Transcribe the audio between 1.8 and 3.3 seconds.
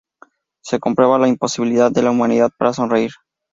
de la humanidad para sonreír.